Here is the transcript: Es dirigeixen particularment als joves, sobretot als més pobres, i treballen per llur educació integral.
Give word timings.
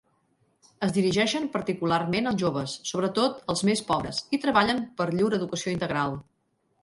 Es 0.85 0.93
dirigeixen 0.93 1.43
particularment 1.55 2.29
als 2.31 2.39
joves, 2.45 2.73
sobretot 2.91 3.37
als 3.55 3.63
més 3.69 3.85
pobres, 3.91 4.21
i 4.37 4.41
treballen 4.47 4.83
per 5.03 5.09
llur 5.19 5.29
educació 5.41 5.77
integral. 5.79 6.19